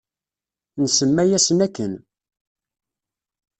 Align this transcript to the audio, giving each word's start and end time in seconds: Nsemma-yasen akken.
Nsemma-yasen 0.83 1.59
akken. 1.65 1.93